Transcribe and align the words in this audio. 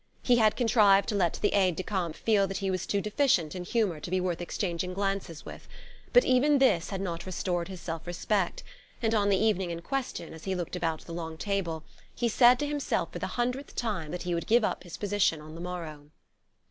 He 0.23 0.37
had 0.37 0.55
contrived 0.55 1.07
to 1.09 1.13
let 1.15 1.33
the 1.33 1.53
aide 1.53 1.75
de 1.75 1.83
camp 1.83 2.15
feel 2.15 2.47
that 2.47 2.57
he 2.57 2.71
was 2.71 2.87
too 2.87 3.01
deficient 3.01 3.53
in 3.53 3.63
humour 3.63 3.99
to 3.99 4.09
be 4.09 4.19
worth 4.19 4.41
exchanging 4.41 4.95
glances 4.95 5.45
with; 5.45 5.67
but 6.11 6.25
even 6.25 6.57
this 6.57 6.89
had 6.89 7.01
not 7.01 7.27
restored 7.27 7.67
his 7.67 7.79
self 7.81 8.07
respect, 8.07 8.63
and 8.99 9.13
on 9.13 9.29
the 9.29 9.37
evening 9.37 9.69
in 9.69 9.83
question, 9.83 10.33
as 10.33 10.45
he 10.45 10.55
looked 10.55 10.75
about 10.75 11.01
the 11.01 11.13
long 11.13 11.37
table, 11.37 11.83
he 12.15 12.27
said 12.27 12.57
to 12.57 12.67
himself 12.67 13.11
for 13.13 13.19
the 13.19 13.27
hundredth 13.37 13.75
time 13.75 14.09
that 14.09 14.23
he 14.23 14.33
would 14.33 14.47
give 14.47 14.63
up 14.63 14.81
his 14.81 14.97
position 14.97 15.39
on 15.39 15.53
the 15.53 15.61
morrow. 15.61 16.09